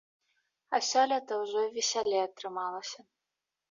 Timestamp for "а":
0.77-0.79